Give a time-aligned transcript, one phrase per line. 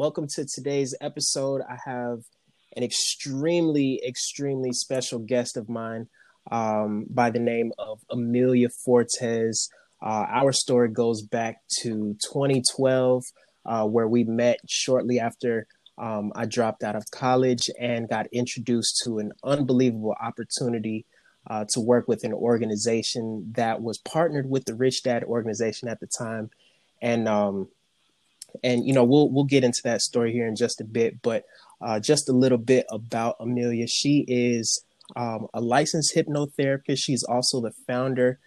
[0.00, 1.60] welcome to today's episode.
[1.68, 2.20] I have
[2.74, 6.08] an extremely, extremely special guest of mine
[6.50, 9.68] um, by the name of Amelia Fortes.
[10.02, 13.24] Uh, our story goes back to 2012,
[13.66, 15.66] uh, where we met shortly after
[15.98, 21.04] um, I dropped out of college and got introduced to an unbelievable opportunity
[21.50, 26.00] uh, to work with an organization that was partnered with the Rich Dad organization at
[26.00, 26.48] the time.
[27.02, 27.68] And um,
[28.62, 31.44] and you know we'll we'll get into that story here in just a bit, but
[31.80, 33.86] uh, just a little bit about Amelia.
[33.86, 34.84] She is
[35.16, 36.98] um, a licensed hypnotherapist.
[36.98, 38.38] She's also the founder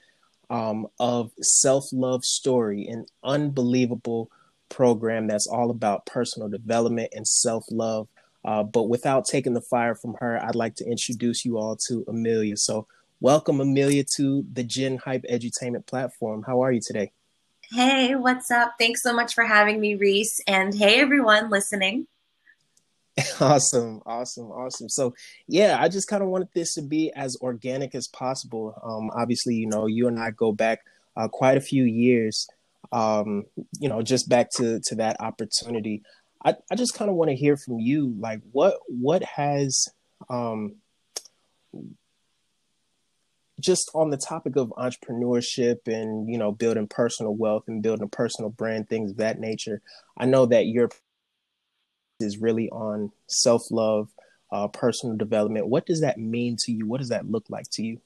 [0.50, 4.30] um, of Self Love Story, an unbelievable
[4.70, 8.08] program that's all about personal development and self love.
[8.46, 12.04] Uh, but without taking the fire from her, I'd like to introduce you all to
[12.08, 12.58] Amelia.
[12.58, 12.88] So,
[13.22, 16.44] welcome, Amelia, to the Gen Hype Edutainment platform.
[16.46, 17.12] How are you today?
[17.72, 18.76] Hey, what's up?
[18.80, 20.40] Thanks so much for having me, Reese.
[20.48, 22.08] And hey, everyone listening.
[23.40, 24.90] Awesome, awesome, awesome.
[24.90, 25.14] So,
[25.48, 28.74] yeah, I just kind of wanted this to be as organic as possible.
[28.84, 30.80] Um, obviously, you know, you and I go back
[31.16, 32.48] uh, quite a few years.
[32.92, 33.44] Um,
[33.80, 36.02] you know, just back to to that opportunity.
[36.44, 39.88] I I just kind of want to hear from you, like what what has
[40.30, 40.76] um
[43.64, 48.08] just on the topic of entrepreneurship and you know building personal wealth and building a
[48.08, 49.82] personal brand things of that nature
[50.18, 50.90] i know that your
[52.20, 54.10] is really on self-love
[54.52, 55.68] uh, personal development.
[55.68, 56.88] What does that mean to you?
[56.88, 58.00] What does that look like to you?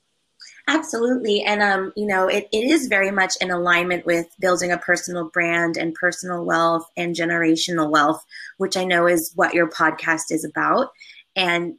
[0.68, 1.42] Absolutely.
[1.42, 5.30] And um you know it, it is very much in alignment with building a personal
[5.30, 8.24] brand and personal wealth and generational wealth
[8.58, 10.90] which i know is what your podcast is about.
[11.36, 11.76] And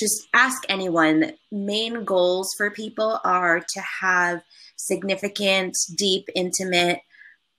[0.00, 1.32] just ask anyone.
[1.52, 4.42] Main goals for people are to have
[4.76, 7.00] significant, deep, intimate,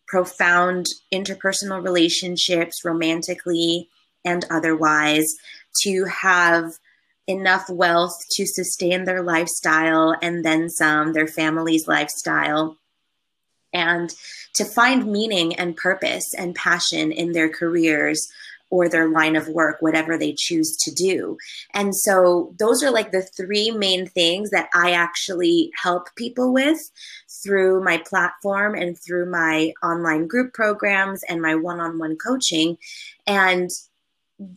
[0.07, 3.87] profound interpersonal relationships, romantically
[4.25, 5.25] and otherwise,
[5.81, 6.73] to have
[7.27, 12.77] enough wealth to sustain their lifestyle and then some, their family's lifestyle,
[13.71, 14.13] and
[14.55, 18.27] to find meaning and purpose and passion in their careers
[18.71, 21.37] or their line of work, whatever they choose to do.
[21.73, 26.79] And so those are like the three main things that I actually help people with
[27.43, 32.77] through my platform and through my online group programs and my one on one coaching.
[33.27, 33.69] And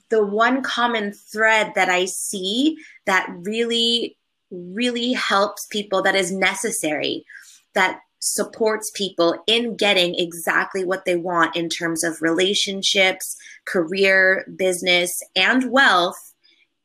[0.08, 4.16] the one common thread that I see that really,
[4.50, 7.26] really helps people that is necessary,
[7.74, 13.36] that supports people in getting exactly what they want in terms of relationships,
[13.66, 16.34] career, business, and wealth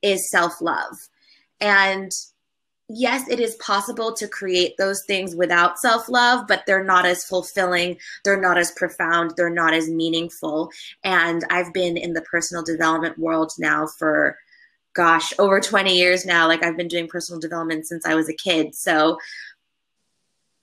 [0.02, 0.96] is self love.
[1.62, 2.12] And
[2.90, 7.24] yes, it is possible to create those things without self love, but they're not as
[7.24, 10.70] fulfilling, they're not as profound, they're not as meaningful.
[11.06, 14.38] And I've been in the personal development world now for
[14.96, 16.48] gosh, over 20 years now.
[16.48, 18.76] Like I've been doing personal development since I was a kid.
[18.76, 19.18] So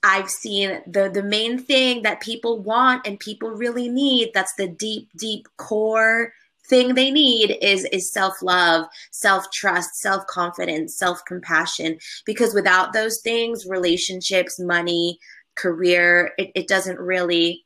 [0.02, 4.68] I've seen the the main thing that people want and people really need that's the
[4.68, 6.32] deep deep core
[6.68, 15.18] thing they need is is self-love, self-trust, self-confidence, self-compassion because without those things relationships, money,
[15.54, 17.64] career it, it doesn't really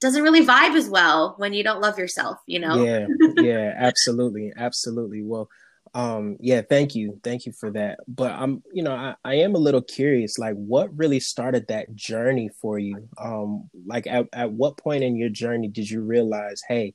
[0.00, 2.84] doesn't really vibe as well when you don't love yourself, you know?
[2.84, 4.52] Yeah, yeah, absolutely.
[4.56, 5.22] Absolutely.
[5.22, 5.48] Well,
[5.94, 7.20] um yeah thank you.
[7.22, 8.00] Thank you for that.
[8.08, 11.94] But i'm you know I, I am a little curious like what really started that
[11.94, 13.08] journey for you?
[13.18, 16.94] Um like at, at what point in your journey did you realize hey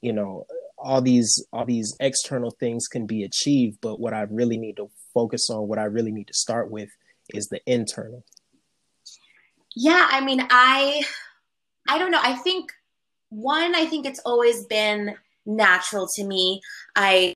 [0.00, 0.46] you know
[0.78, 4.90] all these all these external things can be achieved but what i really need to
[5.14, 6.90] focus on what i really need to start with
[7.30, 8.24] is the internal?
[9.74, 11.02] Yeah i mean i
[11.88, 12.20] i don't know.
[12.22, 12.70] I think
[13.30, 16.60] one i think it's always been natural to me.
[16.94, 17.34] I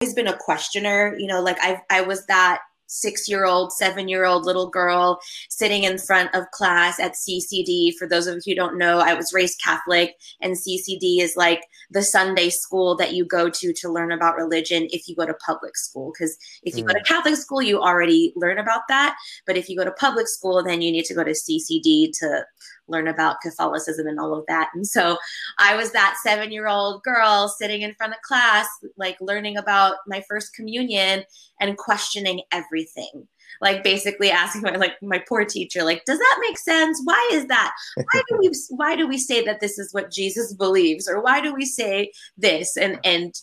[0.00, 1.14] always been a questioner.
[1.18, 5.20] You know, like I I was that six year old, seven year old little girl
[5.48, 7.94] sitting in front of class at CCD.
[7.96, 11.62] For those of you who don't know, I was raised Catholic, and CCD is like
[11.90, 15.34] the Sunday school that you go to to learn about religion if you go to
[15.34, 16.12] public school.
[16.12, 16.88] Because if you mm.
[16.88, 17.06] go to mm.
[17.06, 19.16] Catholic school, you already learn about that.
[19.46, 22.44] But if you go to public school, then you need to go to CCD to
[22.90, 24.70] learn about Catholicism and all of that.
[24.74, 25.16] And so
[25.58, 29.96] I was that seven year old girl sitting in front of class, like learning about
[30.06, 31.24] my first communion
[31.60, 33.28] and questioning everything.
[33.60, 37.00] Like basically asking my like my poor teacher, like, does that make sense?
[37.04, 37.72] Why is that?
[37.96, 41.08] Why do we why do we say that this is what Jesus believes?
[41.08, 42.76] Or why do we say this?
[42.76, 43.34] And and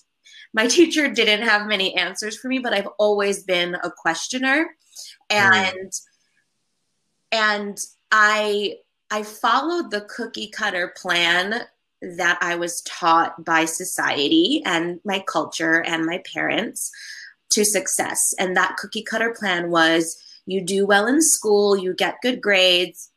[0.53, 4.75] my teacher didn't have many answers for me, but I've always been a questioner.
[5.29, 6.01] And mm.
[7.31, 7.77] and
[8.11, 8.77] I
[9.09, 11.61] I followed the cookie cutter plan
[12.01, 16.91] that I was taught by society and my culture and my parents
[17.51, 18.19] to success.
[18.37, 23.09] And that cookie cutter plan was you do well in school, you get good grades,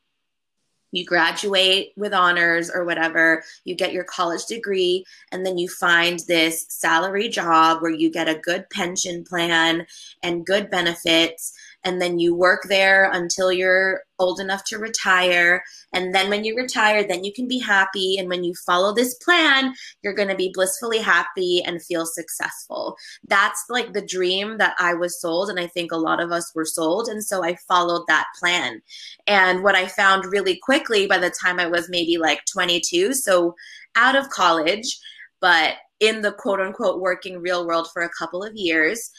[0.92, 6.20] you graduate with honors or whatever, you get your college degree, and then you find
[6.26, 9.87] this salary job where you get a good pension plan
[10.22, 11.52] and good benefits
[11.84, 15.62] and then you work there until you're old enough to retire.
[15.94, 18.16] And then when you retire then you can be happy.
[18.18, 22.96] And when you follow this plan you're going to be blissfully happy and feel successful.
[23.26, 26.52] That's like the dream that i was sold and i think a lot of us
[26.54, 27.08] were sold.
[27.08, 28.82] And so i followed that plan.
[29.26, 33.54] And what i found really quickly by the time i was maybe like 22 so
[33.96, 34.98] out of college
[35.40, 39.10] but in the quote unquote working real world for a couple of years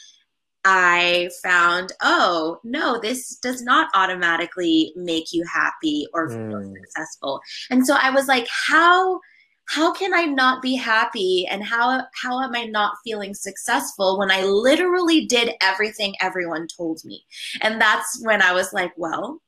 [0.64, 6.72] I found, oh, no, this does not automatically make you happy or mm.
[6.76, 7.40] successful.
[7.70, 9.20] And so I was like, how
[9.68, 14.30] how can I not be happy and how how am I not feeling successful when
[14.30, 17.24] I literally did everything everyone told me?
[17.60, 19.40] And that's when I was like, well,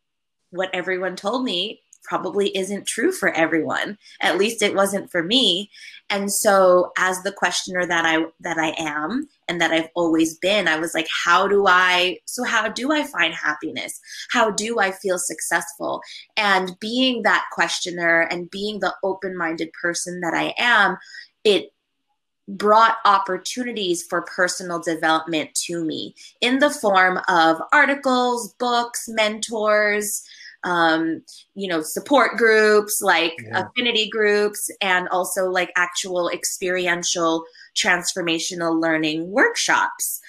[0.50, 3.98] what everyone told me probably isn't true for everyone.
[4.20, 5.70] At least it wasn't for me.
[6.10, 10.68] And so as the questioner that I that I am and that I've always been,
[10.68, 13.98] I was like, how do I so how do I find happiness?
[14.30, 16.00] How do I feel successful?
[16.36, 20.98] And being that questioner and being the open-minded person that I am,
[21.42, 21.70] it
[22.46, 30.22] brought opportunities for personal development to me in the form of articles, books, mentors,
[30.64, 31.22] um,
[31.54, 33.66] you know, support groups, like yeah.
[33.66, 37.44] affinity groups, and also like actual experiential
[37.76, 40.20] transformational learning workshops.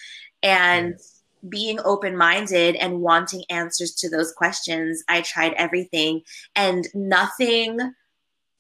[0.44, 1.00] And
[1.48, 6.22] being open minded and wanting answers to those questions, I tried everything,
[6.56, 7.80] and nothing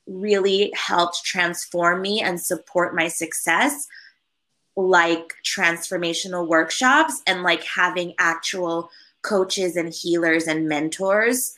[0.08, 3.88] really helped transform me and support my success
[4.76, 8.90] like transformational workshops and like having actual
[9.22, 11.56] coaches and healers and mentors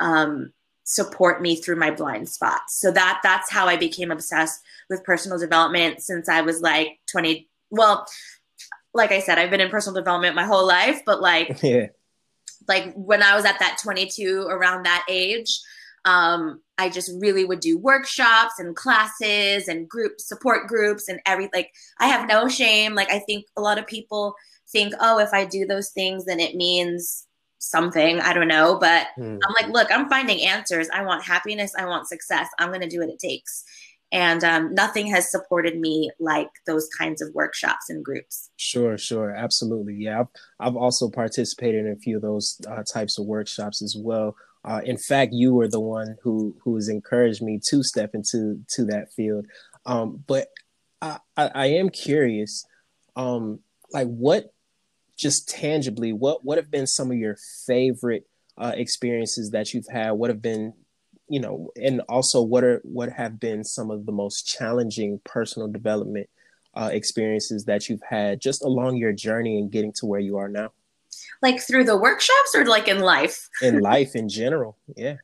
[0.00, 0.52] um,
[0.84, 2.80] support me through my blind spots.
[2.80, 7.48] So that that's how I became obsessed with personal development since I was like 20.
[7.70, 8.06] Well,
[8.92, 11.86] like I said, I've been in personal development my whole life, but like, yeah.
[12.66, 15.60] like when I was at that 22, around that age,
[16.04, 21.50] um, I just really would do workshops and classes and group support groups and every
[21.52, 22.94] like I have no shame.
[22.94, 24.34] Like I think a lot of people
[24.72, 27.26] think, oh, if I do those things, then it means
[27.62, 29.36] something i don't know but hmm.
[29.46, 30.88] i'm like look i'm finding answers.
[30.92, 31.72] I want happiness.
[31.78, 32.48] I want success.
[32.58, 33.64] I'm going to do what it takes.
[34.12, 38.50] And um, nothing has supported me like those kinds of workshops and groups.
[38.56, 39.30] Sure sure.
[39.30, 39.94] Absolutely.
[39.94, 40.26] Yeah i've,
[40.58, 44.36] I've also participated in a few of those uh, types of workshops as well.
[44.64, 48.60] Uh, in fact you were the one who who has encouraged me to step into
[48.68, 49.46] to that field.
[49.86, 50.48] Um, but
[51.00, 52.66] I, I, I am curious
[53.16, 53.60] um,
[53.92, 54.52] like what
[55.20, 57.36] just tangibly, what what have been some of your
[57.66, 58.26] favorite
[58.56, 60.12] uh, experiences that you've had?
[60.12, 60.72] What have been,
[61.28, 65.68] you know, and also what are what have been some of the most challenging personal
[65.68, 66.28] development
[66.74, 70.48] uh, experiences that you've had just along your journey and getting to where you are
[70.48, 70.72] now?
[71.42, 73.48] Like through the workshops or like in life?
[73.60, 75.16] in life in general, yeah.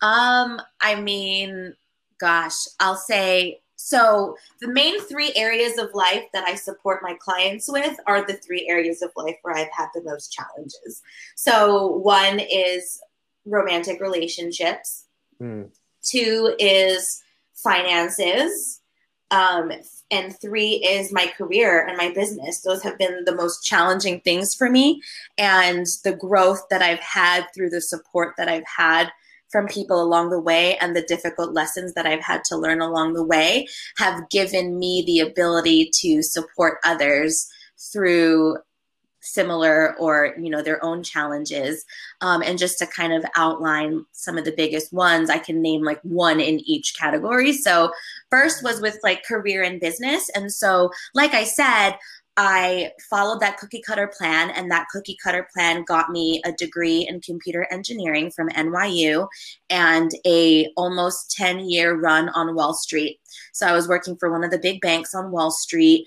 [0.00, 1.74] Um, I mean,
[2.20, 7.70] gosh, I'll say so, the main three areas of life that I support my clients
[7.70, 11.02] with are the three areas of life where I've had the most challenges.
[11.36, 13.00] So, one is
[13.44, 15.04] romantic relationships,
[15.40, 15.68] mm.
[16.02, 17.22] two is
[17.54, 18.80] finances,
[19.30, 19.70] um,
[20.10, 22.62] and three is my career and my business.
[22.62, 25.02] Those have been the most challenging things for me.
[25.36, 29.10] And the growth that I've had through the support that I've had
[29.50, 33.14] from people along the way and the difficult lessons that I've had to learn along
[33.14, 37.48] the way have given me the ability to support others
[37.92, 38.56] through
[39.26, 41.84] similar or you know their own challenges.
[42.20, 45.82] Um, and just to kind of outline some of the biggest ones i can name
[45.82, 47.52] like one in each category.
[47.52, 47.92] So
[48.30, 50.28] first was with like career and business.
[50.34, 51.96] And so like i said
[52.36, 57.06] I followed that cookie cutter plan, and that cookie cutter plan got me a degree
[57.08, 59.26] in computer engineering from NYU
[59.70, 63.20] and a almost 10 year run on Wall Street.
[63.52, 66.06] So I was working for one of the big banks on Wall Street,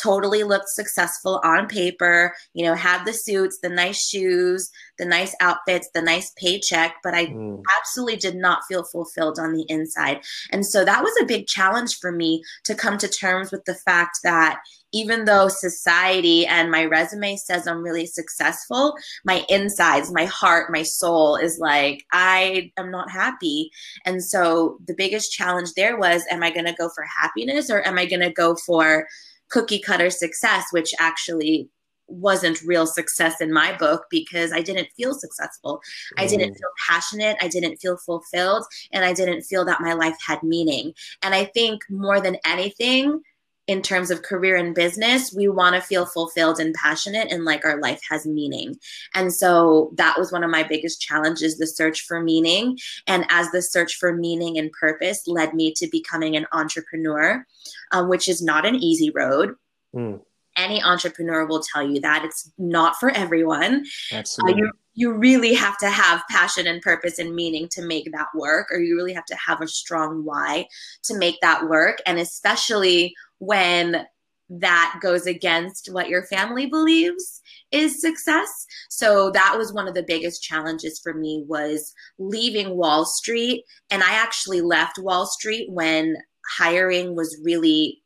[0.00, 5.34] totally looked successful on paper, you know, had the suits, the nice shoes, the nice
[5.40, 7.62] outfits, the nice paycheck, but I mm.
[7.78, 10.20] absolutely did not feel fulfilled on the inside.
[10.52, 13.74] And so that was a big challenge for me to come to terms with the
[13.74, 14.58] fact that
[14.92, 20.82] even though society and my resume says I'm really successful, my insides, my heart, my
[20.82, 23.70] soul is like, I am not happy.
[24.04, 27.86] And so the biggest challenge there was, am I going to go for happiness or
[27.86, 29.06] am I going to go for
[29.50, 31.68] cookie cutter success, which actually
[32.08, 35.80] wasn't real success in my book because I didn't feel successful.
[36.16, 36.58] I didn't mm.
[36.58, 37.36] feel passionate.
[37.40, 38.64] I didn't feel fulfilled.
[38.92, 40.94] And I didn't feel that my life had meaning.
[41.22, 43.20] And I think more than anything,
[43.68, 47.64] in terms of career and business, we want to feel fulfilled and passionate and like
[47.64, 48.74] our life has meaning.
[49.14, 52.78] And so that was one of my biggest challenges the search for meaning.
[53.06, 57.46] And as the search for meaning and purpose led me to becoming an entrepreneur,
[57.92, 59.54] um, which is not an easy road.
[59.94, 60.20] Mm
[60.58, 63.84] any entrepreneur will tell you that it's not for everyone.
[64.12, 64.54] Absolutely.
[64.54, 68.26] Uh, you, you really have to have passion and purpose and meaning to make that
[68.34, 70.66] work, or you really have to have a strong why
[71.04, 71.98] to make that work.
[72.04, 74.06] And especially when
[74.50, 78.48] that goes against what your family believes is success
[78.88, 84.02] so that was one of the biggest challenges for me was leaving wall street and
[84.02, 86.16] i actually left wall street when
[86.56, 88.00] hiring was really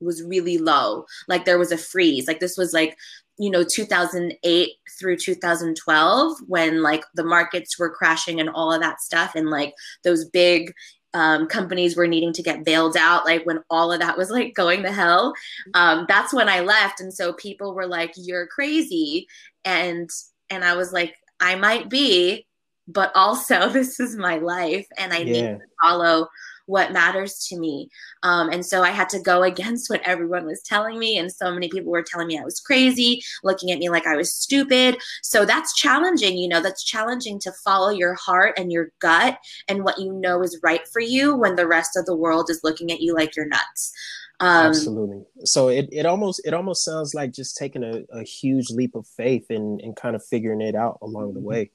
[0.00, 1.06] was really low.
[1.28, 2.26] Like there was a freeze.
[2.26, 2.96] Like this was like,
[3.38, 9.00] you know, 2008 through 2012 when like the markets were crashing and all of that
[9.00, 9.34] stuff.
[9.34, 10.72] And like those big
[11.14, 14.54] um, companies were needing to get bailed out, like when all of that was like
[14.54, 15.34] going to hell.
[15.74, 17.00] Um, that's when I left.
[17.00, 19.26] And so people were like, you're crazy.
[19.64, 20.08] And,
[20.50, 22.46] and I was like, I might be,
[22.86, 25.24] but also this is my life and I yeah.
[25.24, 26.28] need to follow
[26.70, 27.88] what matters to me.
[28.22, 31.18] Um, and so I had to go against what everyone was telling me.
[31.18, 34.16] And so many people were telling me I was crazy, looking at me like I
[34.16, 34.96] was stupid.
[35.22, 39.84] So that's challenging, you know, that's challenging to follow your heart and your gut and
[39.84, 42.90] what you know is right for you when the rest of the world is looking
[42.90, 43.92] at you like you're nuts.
[44.40, 45.22] Um, Absolutely.
[45.44, 49.06] So it, it almost it almost sounds like just taking a, a huge leap of
[49.06, 51.70] faith and, and kind of figuring it out along the way.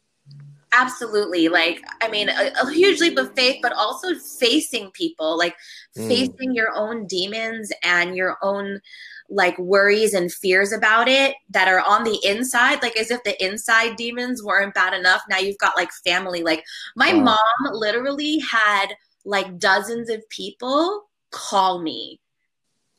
[0.77, 1.47] Absolutely.
[1.47, 5.55] Like, I mean, a, a, huge leap of faith, but also facing people, like
[5.97, 6.07] mm.
[6.07, 8.81] facing your own demons and your own
[9.29, 13.43] like worries and fears about it that are on the inside, like as if the
[13.43, 15.21] inside demons weren't bad enough.
[15.29, 16.43] Now you've got like family.
[16.43, 16.63] Like,
[16.95, 17.37] my mom
[17.71, 18.87] literally had
[19.23, 22.19] like dozens of people call me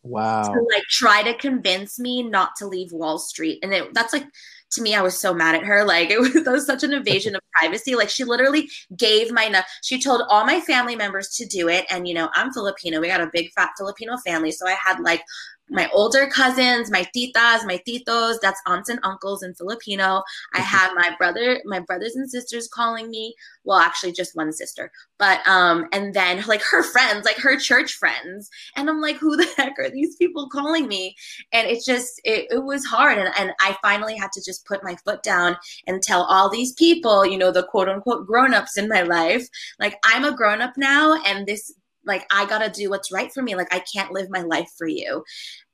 [0.02, 4.12] wow to like try to convince me not to leave wall street and it, that's
[4.12, 4.26] like
[4.76, 5.84] to me, I was so mad at her.
[5.84, 7.96] Like it was, that was such an invasion of privacy.
[7.96, 11.84] Like she literally gave my, she told all my family members to do it.
[11.90, 13.00] And, you know, I'm Filipino.
[13.00, 14.52] We got a big fat Filipino family.
[14.52, 15.22] So I had like
[15.68, 20.22] my older cousins, my titas, my titos, that's aunts and uncles in Filipino.
[20.54, 20.62] I mm-hmm.
[20.62, 23.34] have my brother, my brothers and sisters calling me.
[23.64, 24.92] Well, actually just one sister.
[25.18, 28.48] But um and then like her friends, like her church friends.
[28.76, 31.16] And I'm like, who the heck are these people calling me?
[31.52, 34.84] And it's just it, it was hard and, and I finally had to just put
[34.84, 35.56] my foot down
[35.86, 39.48] and tell all these people, you know, the quote unquote grown-ups in my life,
[39.80, 41.72] like I'm a grown-up now and this
[42.06, 43.54] like i gotta do what's right for me.
[43.54, 45.24] Like i can't live my life for you.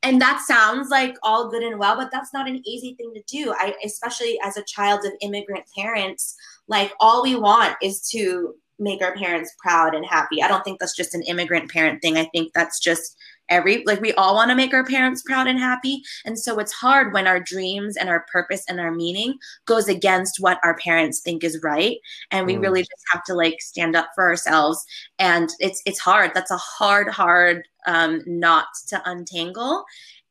[0.03, 3.23] And that sounds like all good and well but that's not an easy thing to
[3.27, 3.55] do.
[3.57, 6.35] I especially as a child of immigrant parents
[6.69, 10.43] like all we want is to make our parents proud and happy.
[10.43, 12.17] I don't think that's just an immigrant parent thing.
[12.17, 13.17] I think that's just
[13.49, 16.03] every like we all want to make our parents proud and happy.
[16.25, 20.41] And so it's hard when our dreams and our purpose and our meaning goes against
[20.41, 21.99] what our parents think is right.
[22.31, 22.63] And we mm.
[22.63, 24.85] really just have to like stand up for ourselves.
[25.19, 26.33] And it's it's hard.
[26.35, 29.85] That's a hard hard um, knot to untangle.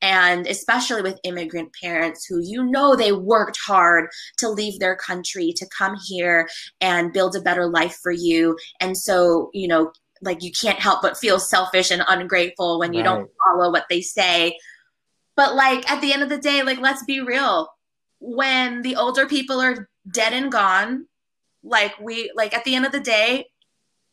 [0.03, 5.53] And especially with immigrant parents who you know they worked hard to leave their country
[5.55, 6.49] to come here
[6.79, 8.57] and build a better life for you.
[8.79, 9.91] And so you know
[10.21, 13.05] like you can't help but feel selfish and ungrateful when you right.
[13.05, 14.57] don't follow what they say.
[15.35, 17.69] But like at the end of the day, like let's be real.
[18.19, 21.07] When the older people are dead and gone,
[21.63, 23.45] like we like at the end of the day,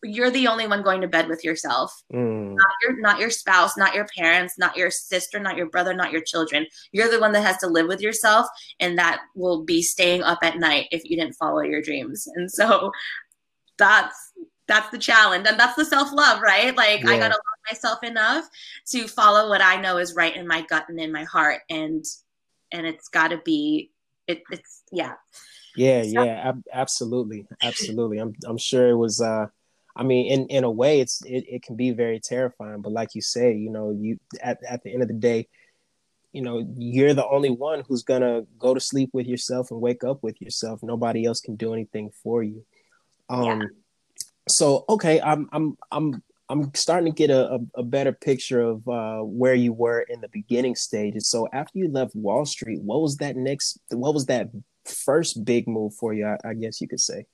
[0.02, 1.92] you're the only one going to bed with yourself.
[2.12, 2.54] Mm.
[2.54, 6.12] Not your not your spouse, not your parents, not your sister, not your brother, not
[6.12, 6.66] your children.
[6.92, 8.46] You're the one that has to live with yourself
[8.80, 12.28] and that will be staying up at night if you didn't follow your dreams.
[12.36, 12.92] And so
[13.76, 14.27] that's
[14.68, 17.10] that's the challenge and that's the self-love right like yeah.
[17.10, 18.48] i gotta love myself enough
[18.86, 22.04] to follow what i know is right in my gut and in my heart and
[22.70, 23.90] and it's gotta be
[24.28, 25.14] it, it's yeah
[25.74, 26.08] yeah so.
[26.08, 29.46] yeah ab- absolutely absolutely i'm i'm sure it was uh
[29.96, 32.82] I mean, in, in a way, it's it, it can be very terrifying.
[32.82, 35.48] But like you say, you know, you at, at the end of the day,
[36.30, 40.04] you know, you're the only one who's gonna go to sleep with yourself and wake
[40.04, 40.84] up with yourself.
[40.84, 42.64] Nobody else can do anything for you.
[43.28, 43.66] Um, yeah
[44.48, 48.88] so okay, I'm I'm I'm I'm starting to get a, a, a better picture of
[48.88, 51.28] uh, where you were in the beginning stages.
[51.28, 53.78] So after you left Wall Street, what was that next?
[53.90, 54.48] What was that
[54.84, 56.26] first big move for you?
[56.26, 57.26] I, I guess you could say.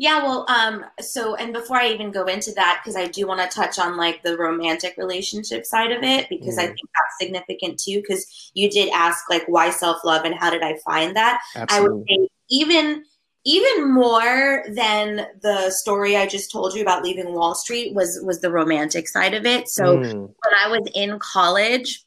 [0.00, 3.40] Yeah, well, um, so and before I even go into that, because I do want
[3.40, 6.60] to touch on like the romantic relationship side of it, because mm.
[6.60, 8.00] I think that's significant too.
[8.00, 11.40] Because you did ask like why self love and how did I find that?
[11.56, 11.76] Absolutely.
[11.76, 13.04] I would say even
[13.48, 18.42] even more than the story I just told you about leaving Wall Street was was
[18.42, 19.68] the romantic side of it.
[19.70, 20.12] So mm.
[20.12, 22.04] when I was in college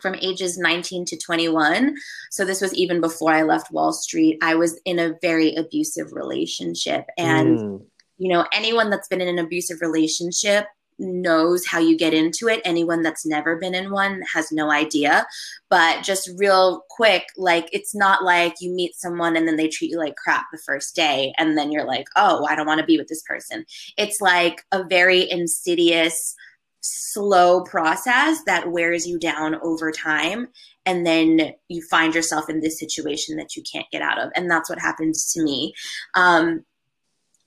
[0.00, 1.94] from ages 19 to 21,
[2.30, 6.12] so this was even before I left Wall Street, I was in a very abusive
[6.12, 7.84] relationship and mm.
[8.16, 10.66] you know, anyone that's been in an abusive relationship
[10.98, 12.60] knows how you get into it.
[12.64, 15.26] Anyone that's never been in one has no idea.
[15.70, 19.90] But just real quick, like it's not like you meet someone and then they treat
[19.90, 22.86] you like crap the first day and then you're like, oh, I don't want to
[22.86, 23.64] be with this person.
[23.96, 26.34] It's like a very insidious,
[26.80, 30.48] slow process that wears you down over time.
[30.86, 34.30] And then you find yourself in this situation that you can't get out of.
[34.36, 35.72] And that's what happens to me.
[36.14, 36.64] Um,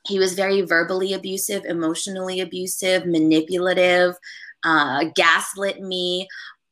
[0.08, 4.16] he was very verbally abusive, emotionally abusive, manipulative,
[4.64, 6.28] uh, gaslit me,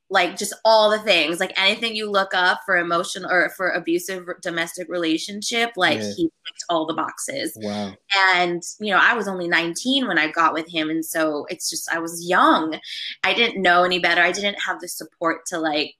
[0.09, 4.25] like just all the things, like anything you look up for emotional or for abusive
[4.41, 6.11] domestic relationship, like yeah.
[6.15, 7.57] he ticked all the boxes.
[7.59, 7.93] Wow.
[8.15, 10.89] And, you know, I was only 19 when I got with him.
[10.89, 12.79] And so it's just, I was young.
[13.23, 14.21] I didn't know any better.
[14.21, 15.95] I didn't have the support to like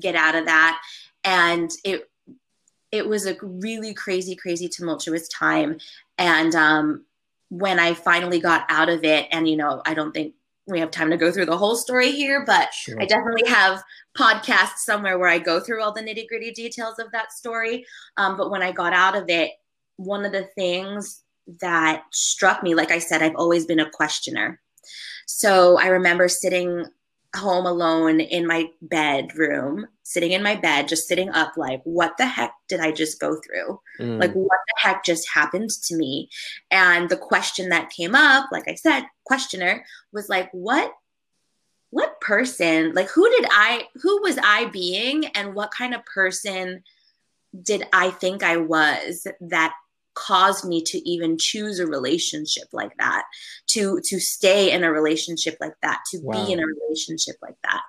[0.00, 0.80] get out of that.
[1.22, 2.08] And it,
[2.90, 5.78] it was a really crazy, crazy tumultuous time.
[6.16, 7.04] And um,
[7.50, 10.34] when I finally got out of it, and you know, I don't think
[10.66, 13.00] we have time to go through the whole story here, but sure.
[13.00, 13.82] I definitely have
[14.16, 17.86] podcasts somewhere where I go through all the nitty gritty details of that story.
[18.18, 19.52] Um, but when I got out of it,
[19.96, 21.22] one of the things
[21.60, 24.60] that struck me, like I said, I've always been a questioner.
[25.26, 26.84] So I remember sitting
[27.36, 32.26] home alone in my bedroom, sitting in my bed, just sitting up, like, what the
[32.26, 33.80] heck did I just go through?
[34.00, 34.18] Mm.
[34.18, 36.30] Like, what the heck just happened to me?
[36.70, 40.92] And the question that came up, like I said, questioner, was like, what?
[41.90, 46.82] What person, like, who did I, who was I being, and what kind of person
[47.62, 49.74] did I think I was that
[50.18, 53.22] caused me to even choose a relationship like that
[53.68, 56.44] to to stay in a relationship like that to wow.
[56.44, 57.80] be in a relationship like that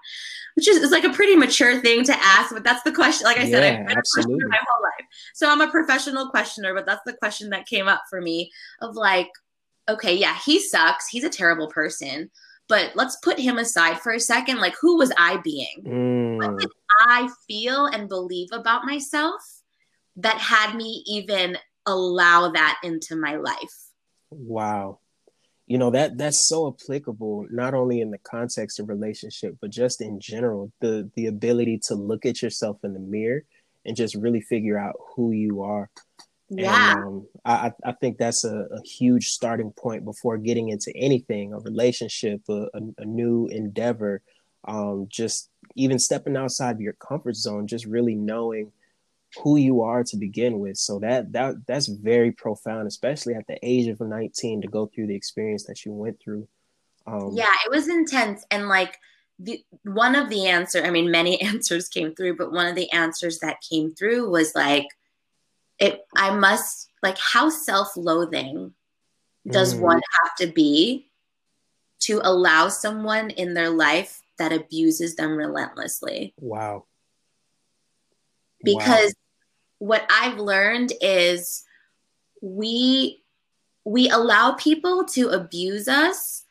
[0.55, 3.37] which is, is like a pretty mature thing to ask but that's the question like
[3.37, 4.45] i yeah, said i've been absolutely.
[4.45, 7.87] a my whole life so i'm a professional questioner but that's the question that came
[7.87, 9.29] up for me of like
[9.89, 12.29] okay yeah he sucks he's a terrible person
[12.67, 16.37] but let's put him aside for a second like who was i being mm.
[16.37, 16.69] what did
[17.07, 19.41] i feel and believe about myself
[20.15, 23.89] that had me even allow that into my life.
[24.31, 24.99] Wow.
[25.67, 30.01] You know that that's so applicable not only in the context of relationship but just
[30.01, 33.43] in general the the ability to look at yourself in the mirror
[33.85, 35.89] and just really figure out who you are.
[36.49, 36.93] Yeah.
[36.93, 41.53] And, um, I, I think that's a, a, huge starting point before getting into anything,
[41.53, 44.23] a relationship, a, a, a new endeavor,
[44.67, 48.71] um, just even stepping outside of your comfort zone, just really knowing
[49.37, 50.77] who you are to begin with.
[50.77, 55.07] So that that that's very profound, especially at the age of 19 to go through
[55.07, 56.47] the experience that you went through.
[57.05, 58.97] Um, yeah, it was intense, and like
[59.37, 62.91] the one of the answer, I mean, many answers came through, but one of the
[62.91, 64.87] answers that came through was like,
[65.79, 66.05] it.
[66.15, 68.73] I must like how self-loathing
[69.47, 69.79] does mm.
[69.79, 71.09] one have to be
[72.01, 76.33] to allow someone in their life that abuses them relentlessly?
[76.37, 76.85] Wow
[78.63, 79.13] because.
[79.79, 81.63] What I've learned is
[82.41, 83.23] we
[83.85, 86.45] we allow people to abuse us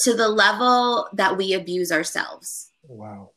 [0.00, 2.70] to the level that we abuse ourselves.
[2.88, 3.30] Wow.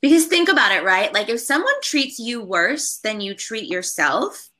[0.00, 1.12] Because think about it, right?
[1.12, 4.50] Like if someone treats you worse than you treat yourself,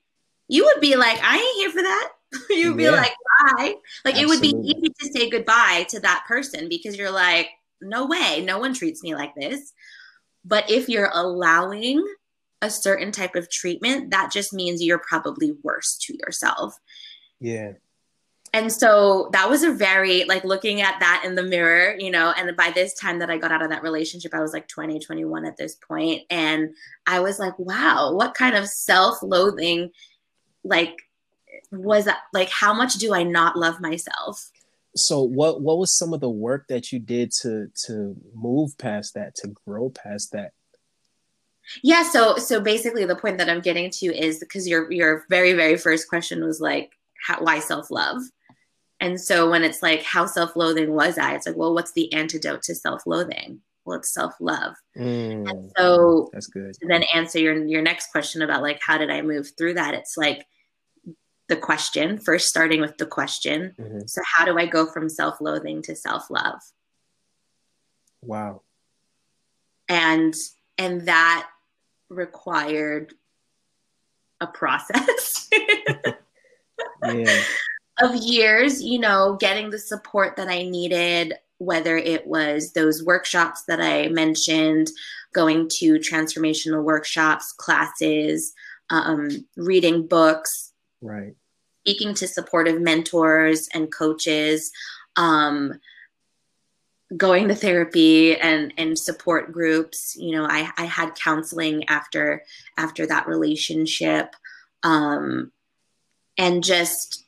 [0.49, 2.11] you would be like, I ain't here for that.
[2.51, 2.91] You'd be yeah.
[2.91, 3.15] like,
[3.57, 3.75] bye.
[4.05, 4.21] Like Absolutely.
[4.23, 7.49] it would be easy to say goodbye to that person because you're like,
[7.81, 9.73] no way, no one treats me like this.
[10.45, 12.05] But if you're allowing
[12.63, 16.75] a certain type of treatment, that just means you're probably worse to yourself.
[17.41, 17.73] Yeah.
[18.55, 22.33] And so that was a very like looking at that in the mirror, you know,
[22.37, 24.99] and by this time that I got out of that relationship, I was like 20,
[25.01, 26.75] 21 at this point, And
[27.07, 29.91] I was like, wow, what kind of self loathing,
[30.65, 30.97] like,
[31.71, 32.21] was that?
[32.33, 34.51] Like, how much do I not love myself?
[34.97, 39.15] so what what was some of the work that you did to to move past
[39.15, 40.53] that to grow past that
[41.83, 45.53] yeah so so basically the point that i'm getting to is because your your very
[45.53, 46.93] very first question was like
[47.27, 48.23] how, why self-love
[49.01, 51.35] And so when it's like, how self loathing was I?
[51.35, 53.61] It's like, well, what's the antidote to self loathing?
[53.85, 54.75] Well, it's self love.
[54.97, 56.75] Mm, and so that's good.
[56.75, 59.95] To then answer your, your next question about like, how did I move through that?
[59.95, 60.45] It's like
[61.49, 63.75] the question, first starting with the question.
[63.79, 64.07] Mm-hmm.
[64.07, 66.61] So, how do I go from self loathing to self love?
[68.21, 68.63] Wow.
[69.89, 70.35] And,
[70.77, 71.49] and that
[72.09, 73.15] required
[74.41, 75.49] a process.
[77.05, 77.43] yeah
[78.01, 83.65] of years, you know, getting the support that I needed, whether it was those workshops
[83.65, 84.91] that I mentioned,
[85.35, 88.55] going to transformational workshops, classes,
[88.91, 91.35] um, reading books, right,
[91.85, 94.71] speaking to supportive mentors and coaches,
[95.17, 95.81] um,
[97.17, 100.17] going to therapy and and support groups.
[100.17, 102.45] You know, I I had counseling after
[102.77, 104.35] after that relationship,
[104.83, 105.53] um,
[106.37, 107.25] and just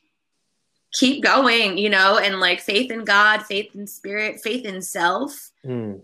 [0.92, 5.50] keep going, you know, and like faith in God, faith in spirit, faith in self.
[5.64, 6.00] Mm.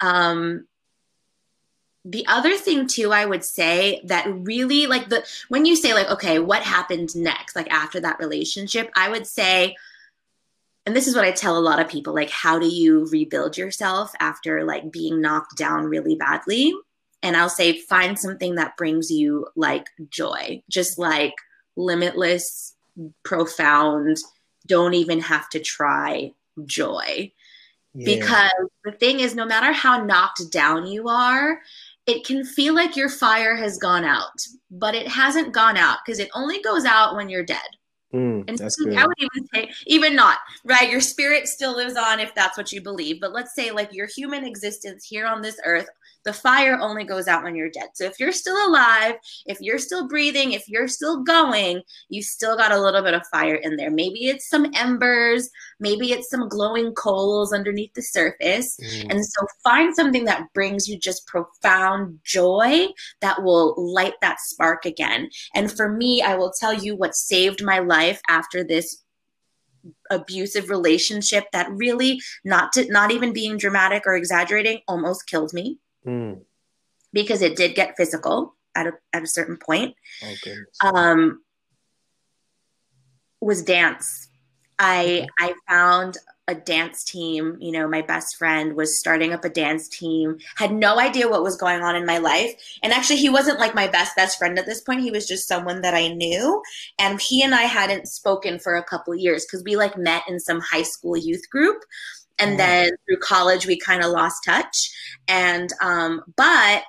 [0.00, 0.66] Um,
[2.04, 6.08] the other thing too, I would say that really like the when you say like,
[6.10, 9.76] okay, what happened next, like after that relationship, I would say,
[10.88, 13.58] and this is what I tell a lot of people, like, how do you rebuild
[13.58, 16.72] yourself after like being knocked down really badly?
[17.22, 21.34] And I'll say, find something that brings you like joy, just like
[21.76, 22.74] limitless
[23.22, 24.16] profound,
[24.66, 26.32] don't even have to try
[26.64, 27.32] joy.
[27.92, 28.14] Yeah.
[28.14, 31.60] Because the thing is, no matter how knocked down you are,
[32.06, 36.18] it can feel like your fire has gone out, but it hasn't gone out because
[36.18, 37.76] it only goes out when you're dead.
[38.14, 38.96] Mm, and that's good.
[38.96, 40.90] I would even say, even not, right?
[40.90, 43.20] Your spirit still lives on if that's what you believe.
[43.20, 45.88] But let's say, like, your human existence here on this earth
[46.28, 47.88] the fire only goes out when you're dead.
[47.94, 49.14] So if you're still alive,
[49.46, 53.26] if you're still breathing, if you're still going, you still got a little bit of
[53.28, 53.90] fire in there.
[53.90, 55.48] Maybe it's some embers,
[55.80, 58.76] maybe it's some glowing coals underneath the surface.
[58.76, 59.06] Mm.
[59.10, 62.88] And so find something that brings you just profound joy
[63.22, 65.30] that will light that spark again.
[65.54, 69.02] And for me, I will tell you what saved my life after this
[70.10, 75.78] abusive relationship that really not to, not even being dramatic or exaggerating almost killed me
[76.08, 76.40] mm.
[77.12, 79.94] because it did get physical at a, at a certain point.
[80.22, 81.42] Oh, um,
[83.40, 84.28] was dance.
[84.78, 86.16] I I found
[86.46, 87.56] a dance team.
[87.60, 90.38] You know, my best friend was starting up a dance team.
[90.56, 93.74] Had no idea what was going on in my life, and actually, he wasn't like
[93.74, 95.02] my best best friend at this point.
[95.02, 96.62] He was just someone that I knew,
[96.98, 100.40] and he and I hadn't spoken for a couple years because we like met in
[100.40, 101.82] some high school youth group
[102.38, 104.90] and then through college we kind of lost touch
[105.28, 106.82] and um, but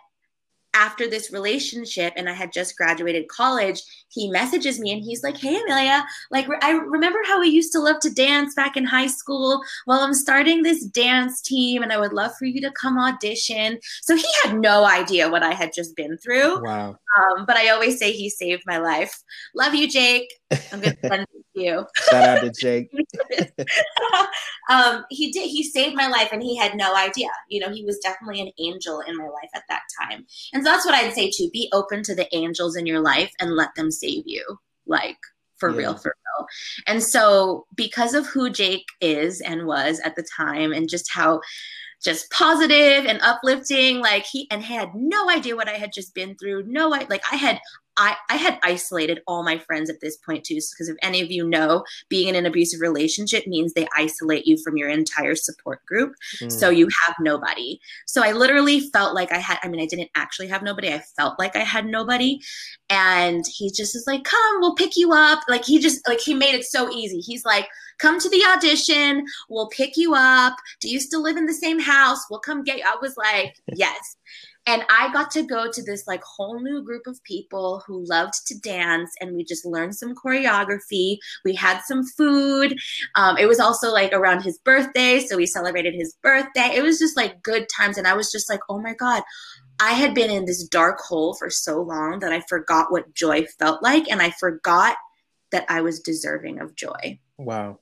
[0.73, 5.37] after this relationship and I had just graduated college, he messages me and he's like,
[5.37, 9.07] Hey, Amelia, like, I remember how we used to love to dance back in high
[9.07, 9.61] school.
[9.87, 13.79] Well, I'm starting this dance team and I would love for you to come audition.
[14.01, 16.63] So he had no idea what I had just been through.
[16.63, 16.97] Wow.
[17.17, 19.21] Um, but I always say he saved my life.
[19.55, 20.31] Love you, Jake.
[20.71, 21.27] I'm going to send
[21.59, 21.85] you.
[22.09, 22.89] Shout out to Jake.
[24.69, 25.49] um, he did.
[25.49, 27.29] He saved my life, and he had no idea.
[27.49, 30.25] You know, he was definitely an angel in my life at that time.
[30.53, 31.49] And so that's what I'd say too.
[31.51, 34.43] Be open to the angels in your life and let them save you.
[34.85, 35.17] Like
[35.57, 35.77] for yeah.
[35.77, 36.47] real, for real.
[36.87, 41.41] And so, because of who Jake is and was at the time, and just how
[42.01, 46.13] just positive and uplifting like he and he had no idea what i had just
[46.15, 47.59] been through no I, like i had
[47.99, 51.29] I, I had isolated all my friends at this point too because if any of
[51.29, 55.85] you know being in an abusive relationship means they isolate you from your entire support
[55.85, 56.15] group.
[56.41, 56.51] Mm.
[56.51, 57.79] so you have nobody.
[58.07, 60.99] So i literally felt like i had i mean i didn't actually have nobody i
[61.17, 62.39] felt like i had nobody.
[62.89, 65.41] And he just is like come we'll pick you up.
[65.49, 67.19] Like he just like he made it so easy.
[67.19, 70.55] He's like come to the audition we'll pick you up.
[70.79, 72.25] Do you still live in the same house?
[72.29, 72.85] We'll come get you.
[72.87, 74.15] I was like yes
[74.69, 78.33] and I got to go to this like whole new group of people who loved
[78.45, 81.17] to dance, and we just learned some choreography.
[81.43, 82.77] We had some food.
[83.15, 86.71] Um, it was also like around his birthday, so we celebrated his birthday.
[86.75, 89.23] It was just like good times, and I was just like, oh my god.
[89.81, 93.45] I had been in this dark hole for so long that I forgot what joy
[93.57, 94.97] felt like, and I forgot
[95.51, 97.17] that I was deserving of joy.
[97.37, 97.79] Wow.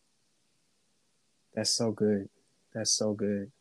[1.54, 2.30] That's so good.
[2.74, 3.52] That's so good.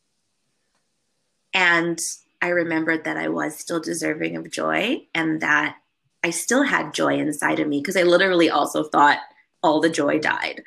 [1.55, 1.99] And
[2.41, 5.77] I remembered that I was still deserving of joy and that
[6.23, 9.19] I still had joy inside of me because I literally also thought
[9.63, 10.63] all the joy died.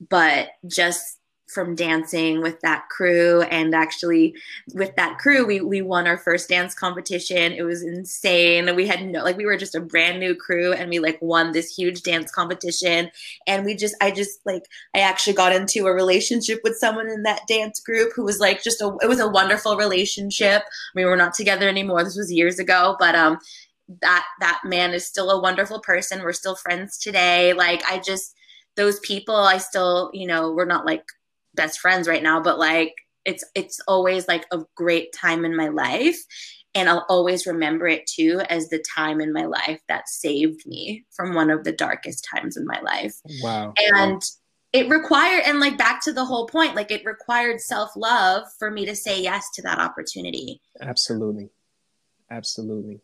[0.00, 1.18] But just
[1.52, 3.42] from dancing with that crew.
[3.42, 4.34] And actually
[4.74, 7.52] with that crew we we won our first dance competition.
[7.52, 8.74] It was insane.
[8.74, 11.52] We had no like we were just a brand new crew and we like won
[11.52, 13.10] this huge dance competition.
[13.46, 17.22] And we just i just like i actually got into a relationship with someone in
[17.22, 20.62] that dance group who was like just a it was a wonderful relationship.
[20.94, 22.04] Mean, we're not together anymore.
[22.04, 22.96] This was years ago.
[22.98, 23.38] But um
[24.00, 26.22] that that man is still a wonderful person.
[26.22, 27.52] We're still friends today.
[27.52, 28.34] Like i just
[28.76, 31.04] those people i still you know we're not like
[31.54, 35.68] best friends right now, but like it's it's always like a great time in my
[35.68, 36.18] life
[36.74, 41.04] and I'll always remember it too as the time in my life that saved me
[41.10, 43.14] from one of the darkest times in my life.
[43.42, 43.74] Wow.
[43.94, 44.20] And wow.
[44.72, 48.86] it required and like back to the whole point, like it required self-love for me
[48.86, 50.60] to say yes to that opportunity.
[50.80, 51.50] Absolutely.
[52.30, 53.00] Absolutely.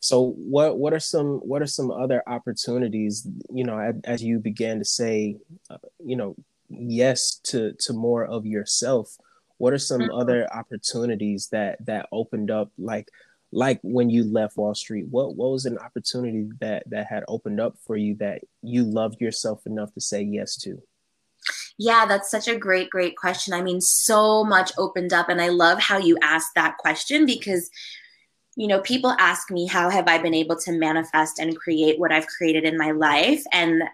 [0.00, 4.38] So what what are some what are some other opportunities, you know, as, as you
[4.38, 5.38] began to say,
[5.70, 6.36] uh, you know,
[6.68, 9.16] yes to to more of yourself
[9.58, 10.14] what are some mm-hmm.
[10.14, 13.08] other opportunities that that opened up like
[13.50, 17.60] like when you left wall street what what was an opportunity that that had opened
[17.60, 20.82] up for you that you loved yourself enough to say yes to
[21.78, 23.54] yeah, that's such a great, great question.
[23.54, 25.28] I mean, so much opened up.
[25.28, 27.70] And I love how you asked that question because,
[28.56, 32.10] you know, people ask me, how have I been able to manifest and create what
[32.10, 33.44] I've created in my life?
[33.52, 33.84] And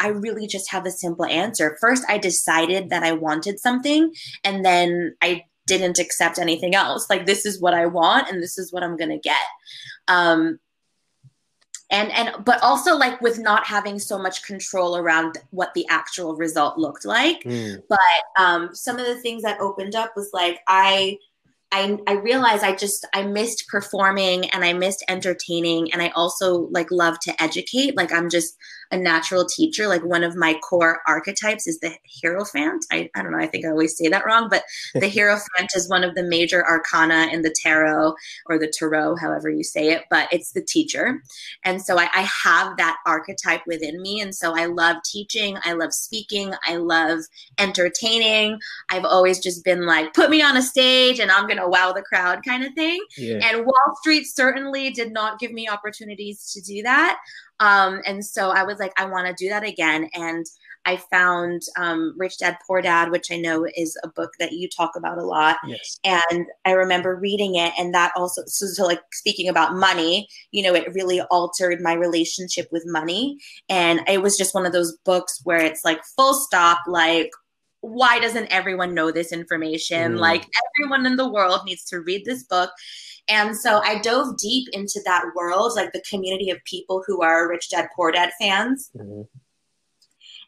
[0.00, 1.76] I really just have a simple answer.
[1.80, 4.12] First, I decided that I wanted something,
[4.44, 7.08] and then I didn't accept anything else.
[7.10, 9.36] Like this is what I want, and this is what I'm gonna get.
[10.08, 10.58] Um,
[11.90, 16.34] and and but also like with not having so much control around what the actual
[16.36, 17.42] result looked like.
[17.44, 17.82] Mm.
[17.88, 21.18] But um, some of the things that opened up was like I
[21.76, 26.68] I, I realized I just I missed performing and I missed entertaining and I also
[26.70, 27.98] like love to educate.
[27.98, 28.56] Like I'm just
[28.90, 29.86] a natural teacher.
[29.86, 32.86] Like one of my core archetypes is the Hierophant.
[32.90, 34.62] I, I don't know, I think I always say that wrong, but
[34.94, 38.14] the Hierophant is one of the major arcana in the tarot
[38.46, 41.20] or the tarot, however you say it, but it's the teacher.
[41.64, 44.20] And so I, I have that archetype within me.
[44.20, 47.20] And so I love teaching, I love speaking, I love
[47.58, 48.58] entertaining.
[48.88, 52.02] I've always just been like, put me on a stage and I'm gonna wow the
[52.02, 52.98] crowd kind of thing.
[53.16, 53.40] Yeah.
[53.42, 57.18] And Wall Street certainly did not give me opportunities to do that.
[57.60, 60.08] Um, and so I was like, I want to do that again.
[60.14, 60.46] And
[60.84, 64.68] I found um, Rich Dad Poor Dad, which I know is a book that you
[64.68, 65.56] talk about a lot.
[65.66, 65.98] Yes.
[66.04, 70.62] And I remember reading it, and that also, so, so like speaking about money, you
[70.62, 73.36] know, it really altered my relationship with money.
[73.68, 77.30] And it was just one of those books where it's like full stop, like,
[77.80, 80.14] why doesn't everyone know this information?
[80.14, 80.18] Mm.
[80.18, 82.70] Like, everyone in the world needs to read this book.
[83.28, 87.48] And so I dove deep into that world, like the community of people who are
[87.48, 88.90] Rich Dad Poor Dad fans.
[88.96, 89.22] Mm-hmm.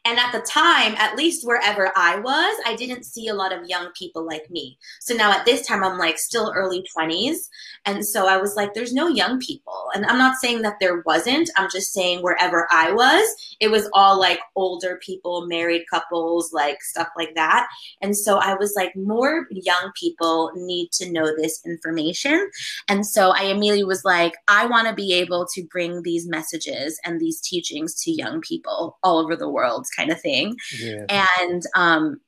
[0.09, 3.69] And at the time, at least wherever I was, I didn't see a lot of
[3.69, 4.75] young people like me.
[5.01, 7.37] So now at this time, I'm like still early 20s.
[7.85, 9.91] And so I was like, there's no young people.
[9.93, 11.51] And I'm not saying that there wasn't.
[11.57, 13.23] I'm just saying wherever I was,
[13.59, 17.67] it was all like older people, married couples, like stuff like that.
[18.01, 22.49] And so I was like, more young people need to know this information.
[22.87, 26.99] And so I immediately was like, I want to be able to bring these messages
[27.05, 30.55] and these teachings to young people all over the world kind of thing.
[30.79, 31.05] Yeah.
[31.41, 32.21] And um,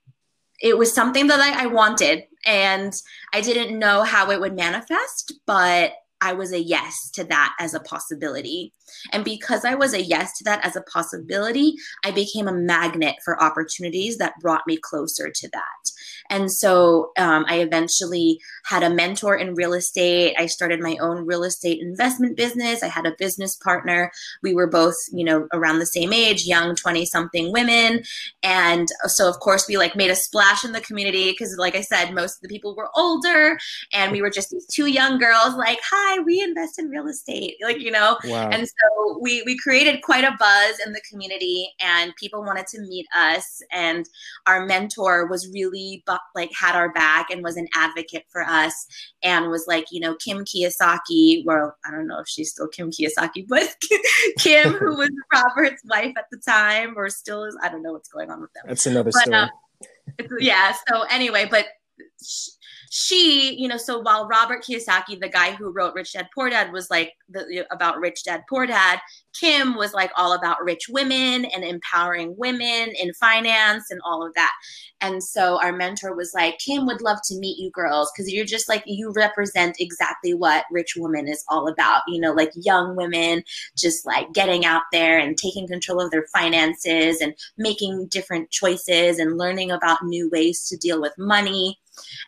[0.62, 2.94] it was something that I, I wanted, and
[3.34, 7.74] I didn't know how it would manifest, but I was a yes to that as
[7.74, 8.74] a possibility.
[9.12, 13.16] And because I was a yes to that as a possibility, I became a magnet
[13.26, 15.92] for opportunities that brought me closer to that.
[16.32, 20.34] And so um, I eventually had a mentor in real estate.
[20.38, 22.82] I started my own real estate investment business.
[22.82, 24.12] I had a business partner.
[24.41, 28.04] We were both, you know, around the same age, young 20 something women.
[28.44, 31.82] And so, of course, we like made a splash in the community because, like I
[31.82, 33.58] said, most of the people were older
[33.91, 37.56] and we were just these two young girls like, hi, we invest in real estate.
[37.62, 38.50] Like, you know, wow.
[38.50, 42.80] and so we, we created quite a buzz in the community and people wanted to
[42.80, 43.62] meet us.
[43.72, 44.08] And
[44.48, 48.88] our mentor was really bu- like had our back and was an advocate for us
[49.24, 52.92] and was like, you know, Kim Kiyosaki, well, I don't know if she's still Kim
[52.92, 53.76] Kiyosaki, but
[54.40, 58.10] Kim, who was Robert's wife at the time or still is, I don't know what's
[58.10, 58.64] going on with them.
[58.68, 59.36] That's another but, story.
[59.36, 59.48] Uh,
[60.40, 60.74] yeah.
[60.88, 61.66] So anyway, but
[62.92, 66.74] she, you know, so while Robert Kiyosaki, the guy who wrote Rich Dad Poor Dad,
[66.74, 69.00] was like the, about Rich Dad Poor Dad,
[69.39, 74.34] Kim was like all about rich women and empowering women in finance and all of
[74.36, 74.52] that.
[75.02, 78.46] And so our mentor was like, Kim would love to meet you girls because you're
[78.46, 82.04] just like, you represent exactly what Rich Woman is all about.
[82.08, 83.44] You know, like young women
[83.78, 89.17] just like getting out there and taking control of their finances and making different choices
[89.17, 91.80] and learning about new ways to deal with money.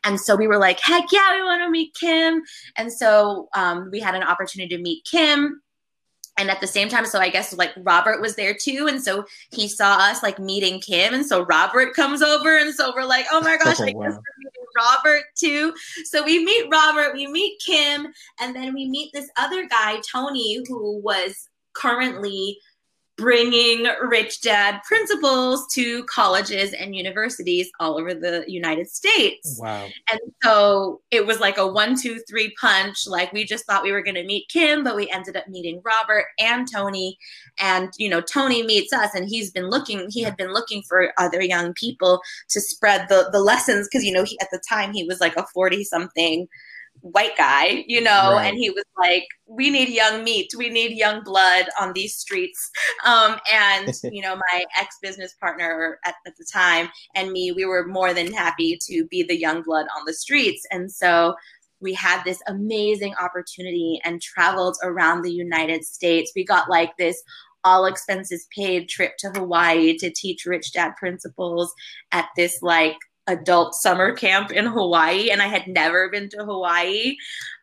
[0.03, 2.41] And so we were like, heck yeah, we want to meet Kim.
[2.77, 5.61] And so um, we had an opportunity to meet Kim
[6.37, 9.25] and at the same time so i guess like robert was there too and so
[9.51, 13.25] he saw us like meeting kim and so robert comes over and so we're like
[13.31, 14.03] oh my gosh oh, I wow.
[14.03, 15.73] guess we're meeting robert too
[16.05, 18.07] so we meet robert we meet kim
[18.39, 22.57] and then we meet this other guy tony who was currently
[23.15, 29.59] bringing rich dad principles to colleges and universities all over the United States.
[29.61, 29.87] Wow.
[30.11, 33.05] And so it was like a one, two, three punch.
[33.05, 35.81] Like we just thought we were going to meet Kim, but we ended up meeting
[35.85, 37.17] Robert and Tony.
[37.59, 41.13] And, you know, Tony meets us and he's been looking, he had been looking for
[41.17, 43.87] other young people to spread the, the lessons.
[43.89, 46.47] Cause, you know, he, at the time he was like a 40 something
[47.03, 48.47] white guy, you know, right.
[48.47, 50.51] and he was like, "We need young meat.
[50.57, 52.71] We need young blood on these streets."
[53.05, 57.65] Um, and you know, my ex business partner at, at the time and me, we
[57.65, 61.35] were more than happy to be the young blood on the streets, and so
[61.81, 66.31] we had this amazing opportunity and traveled around the United States.
[66.33, 67.21] We got like this
[67.65, 71.73] all expenses paid trip to Hawaii to teach rich dad principles
[72.11, 77.15] at this like adult summer camp in Hawaii, and I had never been to Hawaii.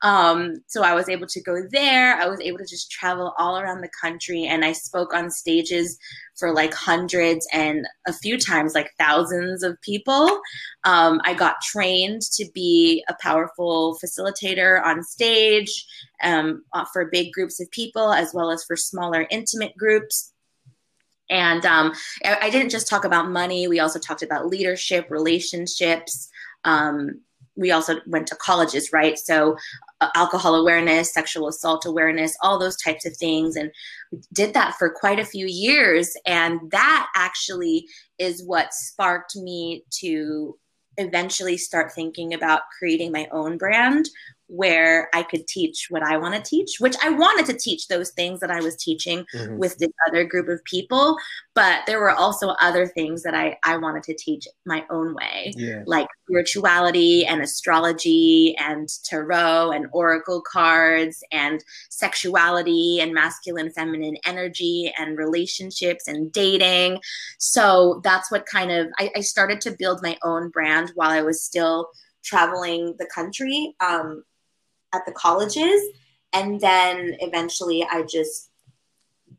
[0.03, 2.17] Um, so I was able to go there.
[2.17, 5.99] I was able to just travel all around the country, and I spoke on stages
[6.39, 10.41] for like hundreds and a few times like thousands of people.
[10.85, 15.87] Um, I got trained to be a powerful facilitator on stage
[16.23, 20.30] um, for big groups of people as well as for smaller, intimate groups.
[21.31, 21.93] And um,
[22.25, 23.69] I didn't just talk about money.
[23.69, 26.29] We also talked about leadership, relationships.
[26.65, 27.21] Um,
[27.57, 29.19] we also went to colleges, right?
[29.19, 29.57] So,
[30.01, 33.55] uh, alcohol awareness, sexual assault awareness, all those types of things.
[33.55, 33.71] And
[34.33, 36.17] did that for quite a few years.
[36.27, 37.87] And that actually
[38.19, 40.59] is what sparked me to
[40.97, 44.09] eventually start thinking about creating my own brand
[44.51, 48.11] where I could teach what I want to teach, which I wanted to teach those
[48.11, 49.59] things that I was teaching mm-hmm.
[49.59, 51.17] with this other group of people.
[51.55, 55.53] But there were also other things that I, I wanted to teach my own way,
[55.57, 55.85] yeah.
[55.87, 64.93] like spirituality and astrology and tarot and oracle cards and sexuality and masculine, feminine energy
[64.99, 66.99] and relationships and dating.
[67.39, 71.23] So that's what kind of I, I started to build my own brand while I
[71.23, 71.91] was still
[72.25, 73.75] traveling the country.
[73.81, 74.25] Um,
[74.93, 75.81] at the colleges
[76.33, 78.51] and then eventually i just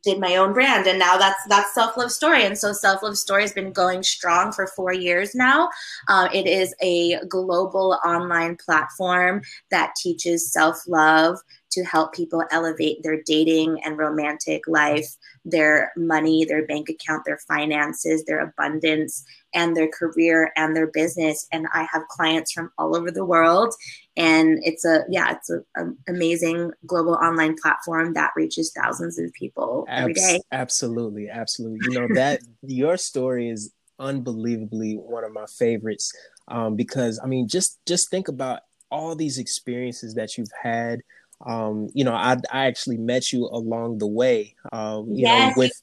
[0.04, 3.18] did my own brand and now that's that's self love story and so self love
[3.18, 5.70] story has been going strong for four years now.
[6.08, 11.38] Uh, it is a global online platform that teaches self love
[11.72, 17.40] to help people elevate their dating and romantic life their money their bank account their
[17.48, 21.48] finances their abundance and their career and their business.
[21.52, 23.74] And i have clients from all over the world.
[24.18, 29.86] And it's a yeah it's an amazing global online platform that reaches thousands of people
[29.90, 30.42] every day.
[30.52, 31.80] absolutely absolutely.
[31.84, 36.12] You know that your story is unbelievably one of my favorites
[36.48, 41.02] um, because i mean just just think about all these experiences that you've had
[41.46, 44.56] um, you know, I, I actually met you along the way.
[44.72, 45.82] Um, you yes, know, with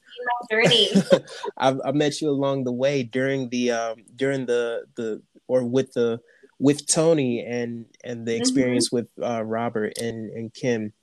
[1.57, 5.93] I, I met you along the way during the um, during the the or with
[5.93, 6.19] the
[6.59, 8.41] with Tony and and the mm-hmm.
[8.41, 8.95] experience mm-hmm.
[8.97, 10.93] with uh, Robert and and Kim.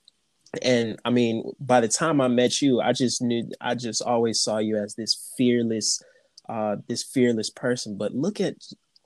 [0.61, 4.39] And I mean, by the time I met you, I just knew I just always
[4.39, 6.01] saw you as this fearless,
[6.47, 7.97] uh, this fearless person.
[7.97, 8.55] But look at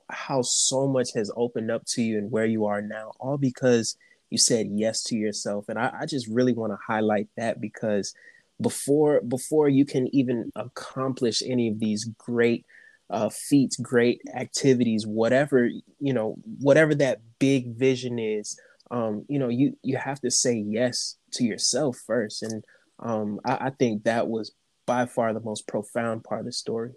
[0.10, 3.98] how so much has opened up to you and where you are now, all because
[4.32, 5.66] you said yes to yourself.
[5.70, 8.14] And I, I just really want to highlight that because
[8.60, 12.66] before before you can even accomplish any of these great
[13.10, 18.58] uh, feats, great activities, whatever you know, whatever that big vision is,
[18.90, 22.64] um, you know, you you have to say yes to yourself first, and
[23.00, 24.54] um, I, I think that was
[24.86, 26.92] by far the most profound part of the story.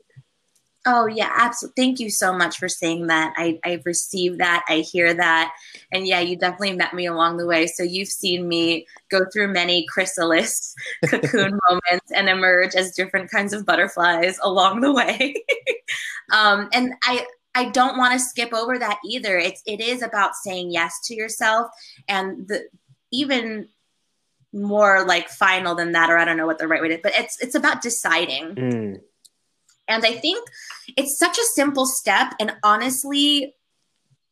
[0.86, 1.82] Oh yeah, absolutely.
[1.82, 3.32] Thank you so much for saying that.
[3.36, 4.64] I I received that.
[4.68, 5.54] I hear that,
[5.90, 7.66] and yeah, you definitely met me along the way.
[7.66, 10.74] So you've seen me go through many chrysalis,
[11.06, 15.34] cocoon moments, and emerge as different kinds of butterflies along the way.
[16.32, 19.38] um, and I I don't want to skip over that either.
[19.38, 21.68] It's it is about saying yes to yourself,
[22.08, 22.68] and the
[23.10, 23.68] even
[24.52, 27.12] more like final than that, or I don't know what the right way to, but
[27.16, 28.54] it's it's about deciding.
[28.54, 29.00] Mm.
[29.88, 30.48] And I think
[30.96, 32.34] it's such a simple step.
[32.40, 33.54] And honestly,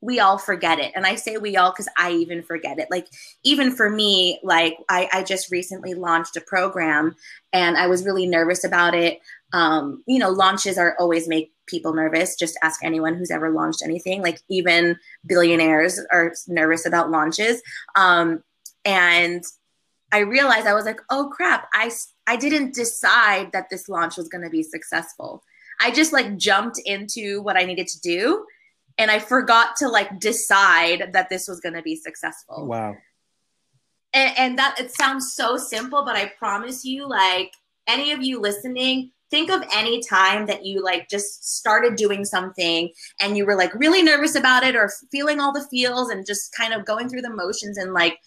[0.03, 0.93] we all forget it.
[0.97, 2.89] And I say we all because I even forget it.
[2.91, 3.07] Like,
[3.45, 7.15] even for me, like, I, I just recently launched a program
[7.53, 9.21] and I was really nervous about it.
[9.53, 12.35] Um, you know, launches are always make people nervous.
[12.35, 14.23] Just ask anyone who's ever launched anything.
[14.23, 17.63] Like, even billionaires are nervous about launches.
[17.95, 18.43] Um,
[18.85, 19.45] and
[20.11, 21.93] I realized I was like, oh crap, I,
[22.27, 25.43] I didn't decide that this launch was going to be successful.
[25.81, 28.47] I just like jumped into what I needed to do
[28.99, 32.67] and I forgot to like decide that this was going to be successful.
[32.67, 32.97] Wow.
[34.15, 37.53] And, and that it sounds so simple, but I promise you, like
[37.87, 42.91] any of you listening, think of any time that you like just started doing something
[43.19, 46.55] and you were like really nervous about it or feeling all the feels and just
[46.55, 48.19] kind of going through the motions and like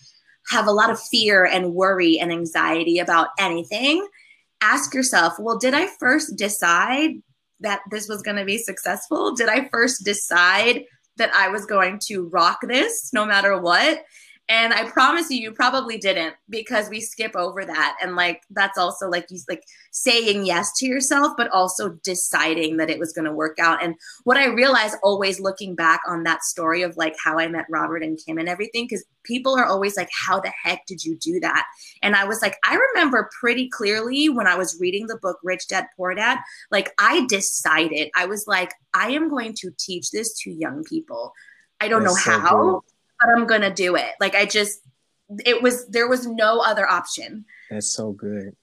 [0.50, 4.08] have a lot of fear and worry and anxiety about anything.
[4.62, 7.12] Ask yourself, well, did I first decide
[7.60, 9.36] that this was going to be successful?
[9.36, 10.84] Did I first decide
[11.18, 14.04] that I was going to rock this no matter what?
[14.48, 17.98] And I promise you, you probably didn't because we skip over that.
[18.02, 22.92] And like, that's also like you like saying yes to yourself, but also deciding that
[22.92, 23.84] it was going to work out.
[23.84, 27.66] And what I realized always looking back on that story of like how I met
[27.72, 31.18] Robert and Kim and everything, because people are always like, how the heck did you
[31.18, 31.66] do that?
[32.04, 35.70] And I was like, I remember pretty clearly when I was reading the book Rich
[35.70, 36.38] Dad Poor Dad,
[36.70, 41.34] like I decided, I was like, I am going to teach this to young people.
[41.82, 42.50] I don't That's know so how.
[42.50, 42.86] Cool
[43.20, 44.12] but I'm gonna do it.
[44.20, 44.80] Like I just
[45.46, 47.46] it was there was no other option.
[47.70, 48.56] That's so good.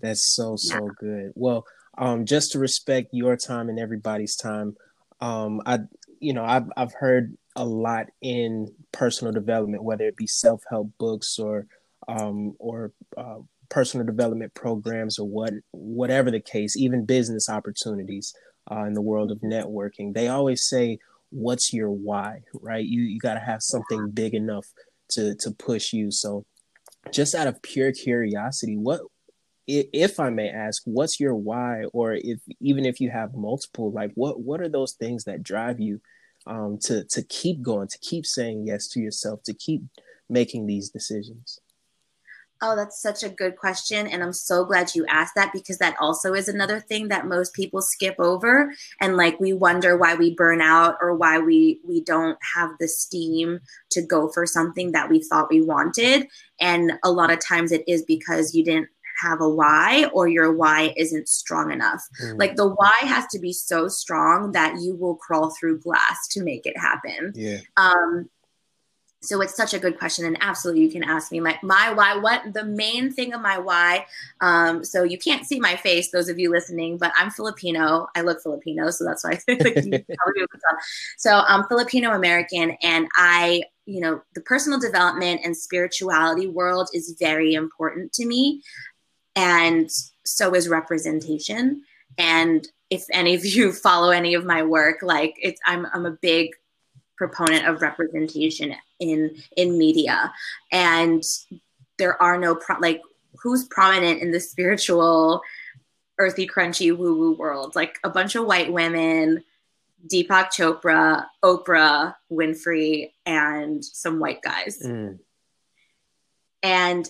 [0.00, 0.90] That's so so yeah.
[0.98, 1.32] good.
[1.34, 1.64] Well,
[1.98, 4.76] um, just to respect your time and everybody's time,
[5.20, 5.80] um, I
[6.20, 10.90] you know I've I've heard a lot in personal development, whether it be self help
[10.98, 11.66] books or
[12.08, 18.34] um, or uh, personal development programs or what whatever the case, even business opportunities
[18.70, 20.14] uh, in the world of networking.
[20.14, 20.98] They always say
[21.32, 22.84] what's your why, right?
[22.84, 24.66] You you got to have something big enough
[25.10, 26.10] to to push you.
[26.10, 26.44] So,
[27.10, 29.00] just out of pure curiosity, what
[29.66, 34.12] if I may ask, what's your why, or if even if you have multiple, like
[34.14, 36.00] what what are those things that drive you
[36.46, 39.82] um, to to keep going, to keep saying yes to yourself, to keep
[40.28, 41.60] making these decisions?
[42.64, 44.06] Oh, that's such a good question.
[44.06, 47.54] And I'm so glad you asked that because that also is another thing that most
[47.54, 48.72] people skip over.
[49.00, 52.86] And like we wonder why we burn out or why we we don't have the
[52.86, 53.58] steam
[53.90, 56.28] to go for something that we thought we wanted.
[56.60, 58.88] And a lot of times it is because you didn't
[59.20, 62.02] have a why or your why isn't strong enough.
[62.22, 62.38] Mm.
[62.38, 66.42] Like the why has to be so strong that you will crawl through glass to
[66.42, 67.32] make it happen.
[67.34, 67.58] Yeah.
[67.76, 68.30] Um
[69.22, 72.16] so it's such a good question and absolutely you can ask me my, my why
[72.16, 74.04] what the main thing of my why
[74.40, 78.08] um, so you can't see my face those of you listening but i'm filipino.
[78.14, 80.04] I look filipino so that's why i think
[81.18, 87.16] so i'm filipino american and i you know the personal development and spirituality world is
[87.18, 88.62] very important to me
[89.34, 89.90] and
[90.24, 91.82] so is representation.
[92.18, 96.10] And if any of you follow any of my work like it's i'm, I'm a
[96.10, 96.50] big
[97.22, 100.32] proponent of representation in in media
[100.72, 101.22] and
[101.98, 103.00] there are no pro- like
[103.40, 105.40] who's prominent in the spiritual
[106.18, 109.44] earthy crunchy woo woo world like a bunch of white women
[110.10, 114.82] Deepak Chopra, Oprah Winfrey, and some white guys.
[114.84, 115.20] Mm.
[116.64, 117.08] And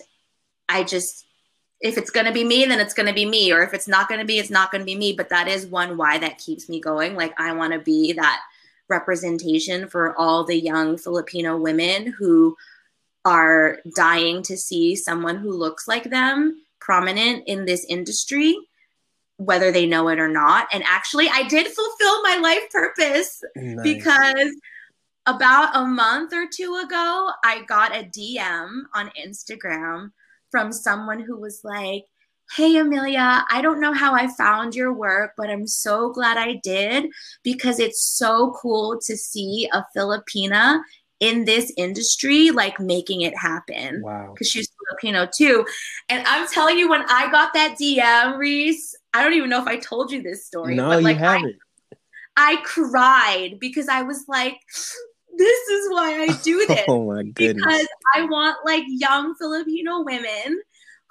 [0.69, 1.25] I just,
[1.81, 3.51] if it's going to be me, then it's going to be me.
[3.51, 5.13] Or if it's not going to be, it's not going to be me.
[5.13, 7.15] But that is one why that keeps me going.
[7.15, 8.41] Like, I want to be that
[8.89, 12.55] representation for all the young Filipino women who
[13.25, 18.57] are dying to see someone who looks like them prominent in this industry
[19.37, 23.81] whether they know it or not and actually I did fulfill my life purpose nice.
[23.81, 24.55] because
[25.25, 30.11] about a month or two ago I got a DM on Instagram
[30.51, 32.05] from someone who was like
[32.55, 36.59] Hey, Amelia, I don't know how I found your work, but I'm so glad I
[36.61, 37.07] did
[37.41, 40.81] because it's so cool to see a Filipina
[41.19, 44.01] in this industry, like making it happen.
[44.03, 44.33] Wow.
[44.33, 45.65] Because she's Filipino too.
[46.09, 49.67] And I'm telling you, when I got that DM, Reese, I don't even know if
[49.67, 50.75] I told you this story.
[50.75, 51.55] No, but like, you haven't.
[52.35, 54.59] I, I cried because I was like,
[55.37, 56.83] this is why I do this.
[56.87, 57.65] oh my goodness.
[57.65, 60.61] Because I want like young Filipino women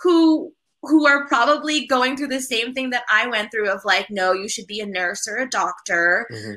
[0.01, 0.53] who
[0.83, 4.33] who are probably going through the same thing that I went through of like, no,
[4.33, 6.26] you should be a nurse or a doctor.
[6.33, 6.55] Mm-hmm.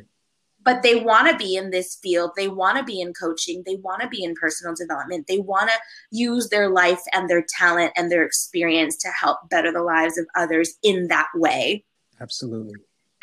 [0.63, 2.31] but they want to be in this field.
[2.35, 3.61] They want to be in coaching.
[3.67, 5.27] They want to be in personal development.
[5.27, 5.75] They want to
[6.09, 10.25] use their life and their talent and their experience to help better the lives of
[10.35, 11.85] others in that way.
[12.19, 12.73] Absolutely.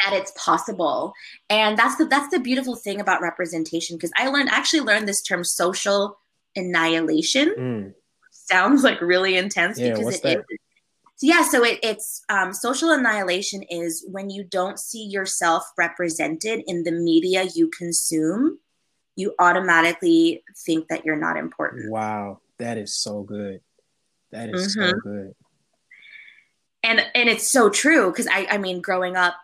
[0.07, 1.13] And it's possible.
[1.51, 5.23] And that's the that's the beautiful thing about representation because I learned actually learned this
[5.23, 6.19] term social
[6.55, 7.55] annihilation.
[7.59, 7.95] Mm.
[8.31, 10.39] Sounds like really intense yeah, because it that?
[10.39, 10.59] is
[11.23, 16.85] yeah so it, it's um, social annihilation is when you don't see yourself represented in
[16.85, 18.59] the media you consume
[19.15, 21.91] you automatically think that you're not important.
[21.91, 23.61] Wow that is so good.
[24.31, 24.91] That is mm-hmm.
[24.91, 25.35] so good.
[26.85, 29.35] And and it's so true because i i mean growing up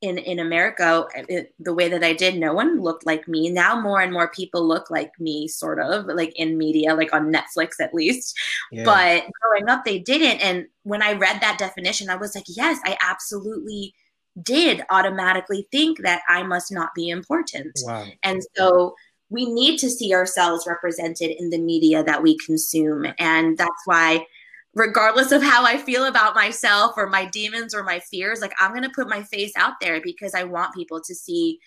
[0.00, 3.50] in in America, it, the way that I did, no one looked like me.
[3.50, 7.32] Now more and more people look like me, sort of like in media, like on
[7.32, 8.38] Netflix at least.
[8.70, 8.84] Yeah.
[8.84, 10.40] But growing up, they didn't.
[10.40, 13.94] And when I read that definition, I was like, yes, I absolutely
[14.40, 17.76] did automatically think that I must not be important.
[17.82, 18.06] Wow.
[18.22, 18.94] And so
[19.30, 24.26] we need to see ourselves represented in the media that we consume, and that's why
[24.74, 28.70] regardless of how I feel about myself or my demons or my fears, like I'm
[28.70, 31.58] going to put my face out there because I want people to see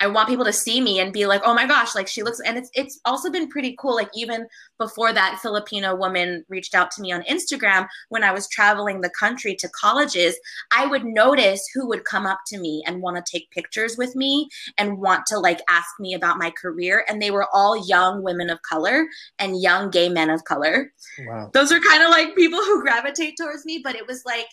[0.00, 2.40] I want people to see me and be like, oh my gosh, like she looks.
[2.40, 3.94] And it's it's also been pretty cool.
[3.94, 4.46] Like even
[4.78, 9.10] before that Filipino woman reached out to me on Instagram when I was traveling the
[9.10, 10.36] country to colleges,
[10.72, 14.16] I would notice who would come up to me and want to take pictures with
[14.16, 17.04] me and want to like ask me about my career.
[17.08, 19.06] And they were all young women of color
[19.38, 20.92] and young gay men of color.
[21.26, 21.50] Wow.
[21.52, 24.46] Those are kind of like people who gravitate towards me, but it was like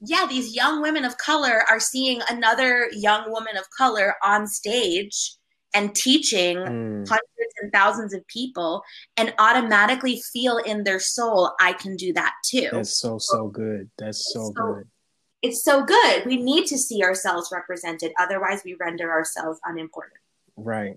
[0.00, 5.36] yeah, these young women of color are seeing another young woman of color on stage
[5.74, 7.08] and teaching mm.
[7.08, 8.82] hundreds and thousands of people
[9.16, 12.68] and automatically feel in their soul, I can do that too.
[12.72, 13.90] That's so, so good.
[13.98, 14.84] That's so, so good.
[15.42, 16.24] It's so good.
[16.26, 18.12] We need to see ourselves represented.
[18.18, 20.20] Otherwise, we render ourselves unimportant.
[20.56, 20.96] Right.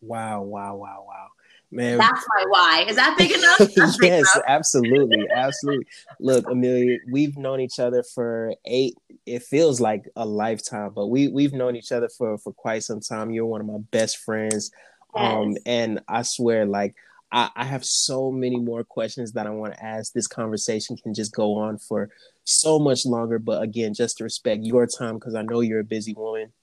[0.00, 1.28] Wow, wow, wow, wow.
[1.70, 2.84] Man, that's my why.
[2.88, 3.60] Is that big enough?
[3.76, 4.42] yes, big enough.
[4.46, 5.86] absolutely, absolutely.
[6.18, 8.94] Look, Amelia, we've known each other for eight.
[9.26, 13.00] It feels like a lifetime, but we we've known each other for for quite some
[13.00, 13.30] time.
[13.30, 14.70] You're one of my best friends,
[15.14, 15.34] yes.
[15.34, 16.94] um, and I swear, like.
[17.30, 20.14] I, I have so many more questions that I want to ask.
[20.14, 22.08] This conversation can just go on for
[22.44, 25.84] so much longer, but again, just to respect your time because I know you're a
[25.84, 26.54] busy woman.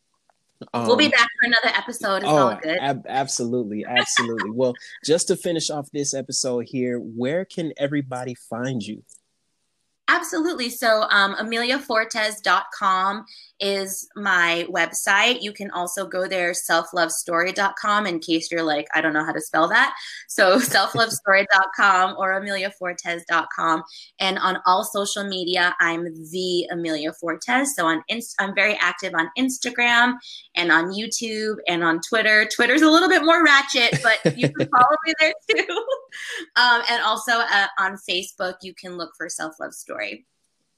[0.74, 2.18] Um, we'll be um, back for another episode.
[2.18, 2.78] It's oh, all good.
[2.80, 4.52] Ab- absolutely, absolutely.
[4.52, 9.04] well, just to finish off this episode here, where can everybody find you?
[10.08, 10.70] Absolutely.
[10.70, 13.26] So, um, ameliafortes.com
[13.60, 15.42] is my website.
[15.42, 19.42] You can also go there, selflovestory.com, in case you're like, I don't know how to
[19.42, 19.96] spell that.
[20.28, 23.84] So, selflovestory.com or ameliafortes.com.
[24.20, 27.76] And on all social media, I'm the Amelia Fortes.
[27.76, 30.16] So, on Inst- I'm very active on Instagram
[30.56, 32.48] and on YouTube and on Twitter.
[32.54, 35.66] Twitter's a little bit more ratchet, but you can follow me there too.
[36.56, 40.26] Um, and also uh, on Facebook, you can look for Self Love Story.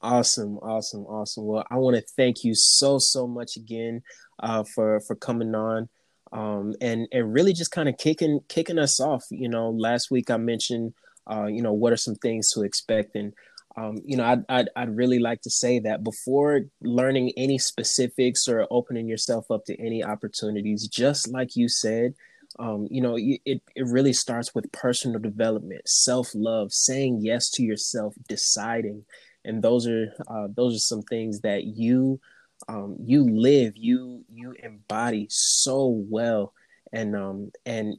[0.01, 1.45] Awesome, awesome, awesome.
[1.45, 4.03] Well, I want to thank you so so much again
[4.39, 5.89] uh, for for coming on
[6.31, 9.23] um, and and really just kind of kicking kicking us off.
[9.31, 10.93] You know, last week I mentioned
[11.29, 13.33] uh, you know what are some things to expect and.
[13.79, 18.47] Um, you know, I'd, I'd, I'd really like to say that before learning any specifics
[18.47, 22.15] or opening yourself up to any opportunities, just like you said,
[22.59, 27.63] um, you know, it, it really starts with personal development, self love, saying yes to
[27.63, 29.05] yourself, deciding,
[29.47, 32.19] and those are uh, those are some things that you
[32.67, 36.53] um, you live you you embody so well.
[36.93, 37.95] And um and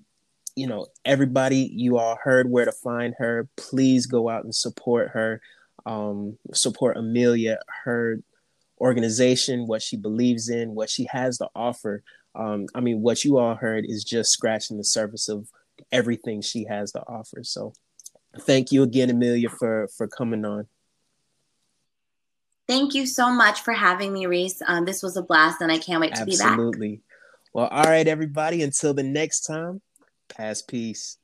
[0.57, 3.49] you know everybody you all heard where to find her.
[3.57, 5.41] Please go out and support her.
[5.87, 8.21] Um support amelia her
[8.81, 12.03] organization what she believes in what she has to offer.
[12.35, 15.49] Um i mean what you all heard is just scratching the surface of
[15.93, 17.43] everything she has to offer.
[17.43, 17.73] So
[18.41, 20.67] thank you again amelia for for coming on
[22.69, 24.61] Thank you so much for having me, Reese.
[24.67, 26.35] Um, this was a blast, and I can't wait to Absolutely.
[26.35, 26.53] be back.
[26.53, 27.01] Absolutely.
[27.55, 28.63] Well, all right, everybody.
[28.63, 29.81] Until the next time,
[30.29, 31.17] pass peace.